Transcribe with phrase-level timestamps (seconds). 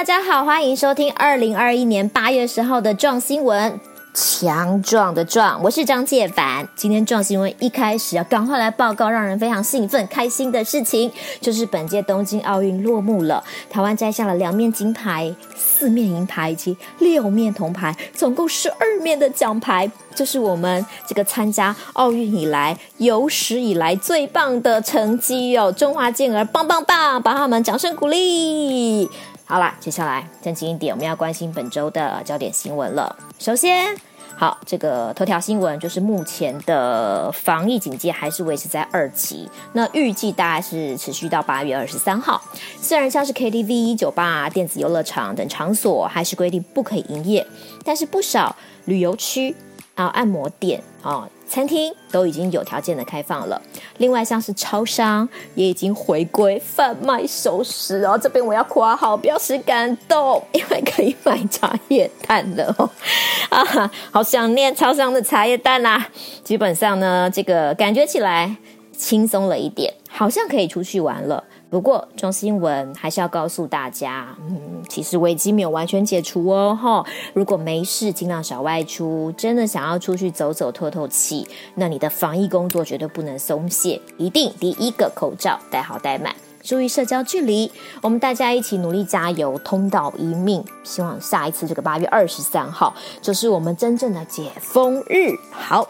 [0.00, 3.78] 大家好，欢迎收听二零二一年八月十号的壮新闻。
[4.14, 6.66] 强壮的壮，我是张介凡。
[6.74, 25.70] 今天壮新闻一开始要赶快来报告让人非常兴奋、开心的事情，就是本届东京奥运落幕了，台湾摘下了两面金牌、四面银牌以及六面铜牌，总共十二面的奖牌，就是我们这个参加奥运以来有史以来最棒的成绩哦！
[25.70, 29.06] 中华健儿棒棒棒，把他们掌声鼓励。
[29.50, 33.16] 好啦，接下来正经一点，我们要关心本周的焦点新闻了。
[33.40, 33.92] 首先，
[34.36, 42.40] 好，这个头条新闻就是目前的防疫警戒还是维持在二级，那预计大概是持续到八月二十三号。
[42.80, 47.44] 虽然像是 KTV、酒吧、电子游乐场等场所还是规定不可以营业，
[47.84, 48.54] 但是不少
[48.84, 49.56] 旅游区
[49.96, 51.28] 啊、按摩店啊。
[51.50, 53.60] 餐厅都已经有条件的开放了，
[53.98, 58.16] 另外像是超商也已经回归贩卖熟食哦。
[58.16, 62.88] 这边我要夸好表示感动，因为可以买茶叶蛋了哦。
[63.50, 66.06] 啊，好想念超商的茶叶蛋啊！
[66.44, 68.54] 基本上呢，这个感觉起来
[68.96, 71.42] 轻松了一点，好像可以出去玩了。
[71.70, 77.06] 不过，壮新闻还是要告诉大家，嗯，其实危机没有完全解除哦，哈。
[77.32, 79.32] 如果没事，尽量少外出。
[79.38, 81.46] 真的想要出去走走、透透气，
[81.76, 87.70] 那你的防疫工作绝对不能松懈，一定第一个口罩戴好戴满，注意社交距离。
[88.02, 90.64] 我们大家一起努力加油，通道一命。
[90.82, 95.36] 希望下一次这个八月二十三号，就是我们真正的解封日。
[95.52, 95.88] 好。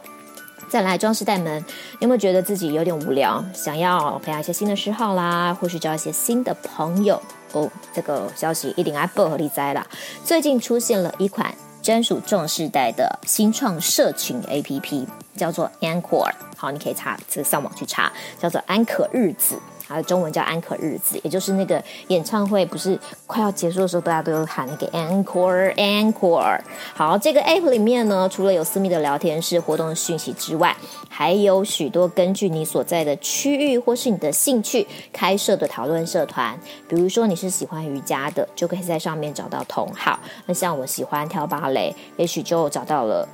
[0.71, 1.65] 再来，装饰代们
[1.99, 7.21] 有没有觉得自己有点无聊，想要培养一些新的嗜好啦，或是交一些新的朋友？
[7.51, 9.85] 哦，这个消息一定爱报和你知啦。
[10.25, 15.05] 最近出现了一款专属壮世代的新创社群 APP，
[15.37, 16.31] 叫做 ANCOR。
[16.57, 19.57] 好，你可以查，这上网去查，叫做安可日子。
[19.91, 22.97] 它的中文叫安可日子，也就是那个演唱会不是
[23.27, 26.61] 快要结束的时候，大家都有喊那个 encore encore。
[26.95, 30.77] 好，这个 app 里面呢，除了有私密的聊天室、活动的讯息之外，
[31.09, 36.57] 还有许多根据你所在的区域或是你的兴趣开设的讨论社团。
[36.89, 40.21] 比如说你是喜欢瑜伽的，就可以在上面找到同好。
[40.47, 43.29] 那像我喜欢跳芭蕾，也许就找到了。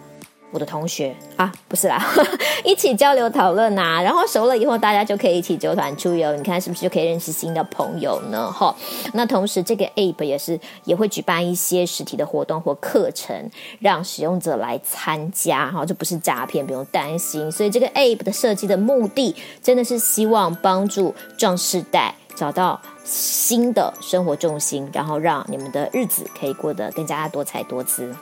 [0.53, 2.03] 我的同学啊，不是啦，
[2.65, 8.51] 一起交流讨论呐，然后熟了以后，大家就可以一起组团出游，你看是不是就可以认识新的朋友呢？
[8.51, 8.75] 哈，
[9.13, 17.51] 那同时这个 app 也是也会举办一些实体的活动或课程，让使用者来参加，哈，这不是诈骗，不用担心。
[17.51, 28.15] 所以这个 app 的设计的目的，真的是希望帮助壮世代找到新的生活重心，然后让你们的日子可以过得更加多彩多姿。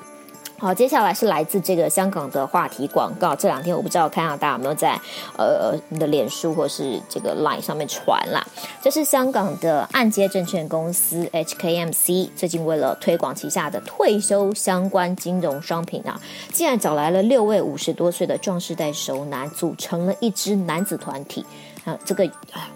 [0.65, 3.37] 好，接下来是来自这个香港的话题广告。
[3.37, 4.99] 这两天我不知道看到大家有没有在
[5.37, 8.43] 呃你的脸书或是这个 Line 上面传啦。
[8.81, 16.19] 这是香港的按揭证券公司 HKMC 最近为了推广旗下的退休相关金融商品啊，
[16.51, 21.45] 竟然找来了六位五十多岁的壮世代熟男，组成了一支男子团体。
[21.85, 22.71] 啊，这个啊。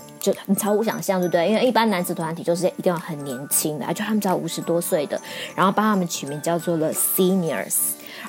[0.46, 1.48] 你超乎想象，对不对？
[1.48, 5.20] 因为一般男子团体就是一定要很年轻的，就他们只要五十多岁的，
[5.54, 7.76] 然后帮他们取名叫做了 Seniors，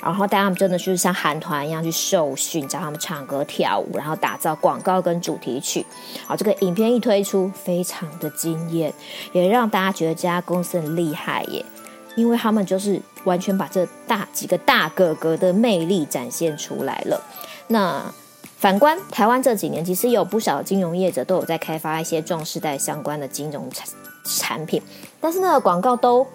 [0.02, 5.86] 然后带他们真的就是像韩团一样去受训，教他们唱歌跳舞，然后打造广告跟主题曲。
[6.26, 8.94] 好，这个影片一推出，非常的惊艳，
[9.32, 11.66] 也让大家觉得这家公司很厉害耶，
[12.16, 17.22] 因为他们就是完全把这大几个大哥哥的魅力展现出来了。
[17.68, 18.04] 那。
[18.60, 23.88] 反观台湾这几年，其实有不少金融业者都有在开发一些壮世代相关的金融产
[24.26, 24.84] 产品，
[25.22, 26.28] 但是那个广告都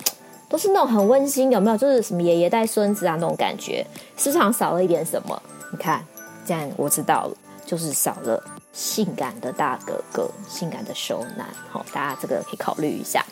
[0.48, 1.76] 都是那种很温馨，有没有？
[1.76, 3.86] 就是什么爷爷带孙子啊那种感觉，
[4.16, 5.42] 市场少了一点什么？
[5.70, 6.02] 你看，
[6.46, 7.36] 这样我知道了，
[7.66, 8.42] 就是少了
[8.72, 11.46] 性感的大哥哥、性感的熟男。
[11.70, 13.22] 好，大家这个可以考虑一下。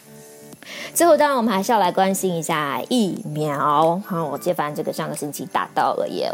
[0.94, 3.98] 最后，当然我们还是要来关心一下疫苗。
[4.06, 6.30] 好，我接凡这个上个星期打到了耶。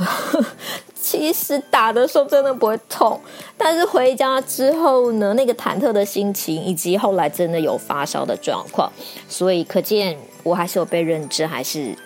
[1.00, 3.20] 其实打的时候真的不会痛，
[3.56, 8.92] 但是回家之后呢，那个忐忑的心情，以及后来真的有发烧的状况，
[9.28, 11.96] 所以可见我还是有被认知，还是。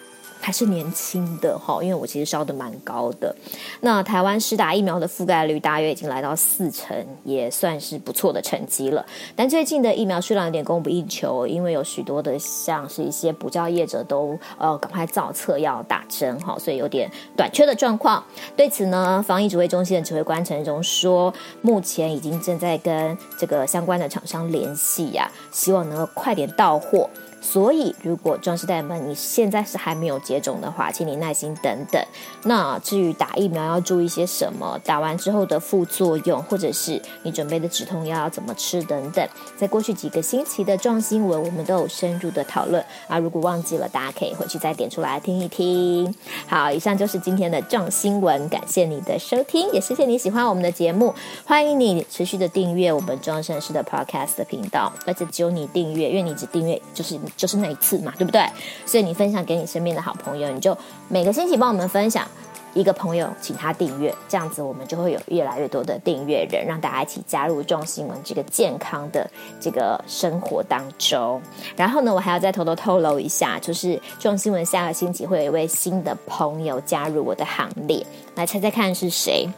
[0.44, 3.34] 还是年轻的哈，因为我其实烧得蛮高的。
[3.80, 6.94] 那台湾施打疫苗的覆盖率大约已经来到四成，
[7.24, 9.06] 也算是不错的成绩了。
[9.34, 18.22] 但最近的疫苗数量有点供不应求，因为有许多的像是一些补教业者都呃赶快造册要打针哈，所以有点短缺的状况。
[18.54, 21.32] 对此呢，防疫指挥中心的指挥官陈时中说，
[21.62, 27.08] 目前已经正在跟这个相关的厂商联系呀，希望能够快点到货。
[27.46, 32.02] 所以，如果壮世代们你现在是还没有接种的话，请你耐心等等。
[32.44, 43.18] 那至于打疫苗要注意些什么，打完之后的副作用，或者是你准备的止痛药要怎么吃等等，在过去几个星期的壮新闻，我们都有深入的讨论啊。
[43.18, 46.12] 如果忘记了，大家可以回去再点出来听一听。
[46.48, 51.14] 好，以上就是今天的壮新闻，感谢你的收听，也谢谢你喜欢我们的节目，
[51.44, 58.44] 欢迎你持续的订阅我们壮绅士的 Podcast 频道，而且只有你订阅，因为你只订阅就是就是那一次嘛，对不对？
[58.86, 60.76] 所以你分享给你身边的好朋友，你就
[61.08, 62.26] 每个星期帮我们分享
[62.74, 69.28] 一个朋友，请他订阅，这样子我们就会有越来越多的订阅人，让大家一起加入壮新闻这个健康的
[69.60, 71.40] 这个生活当中。
[71.76, 78.04] 然后呢，我还要再偷偷透露一下，就是壮新闻下个星期会有一位新的朋友加入我的行列，
[78.34, 79.48] 来猜猜看是谁？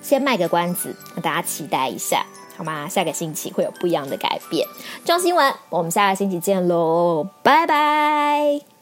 [0.00, 2.24] 先卖个关子，让大家期待一下。
[2.58, 2.88] 好吗？
[2.88, 4.66] 下个星期会有不一样的改变。
[5.04, 8.77] 中新闻，我们下个星期见喽，拜拜。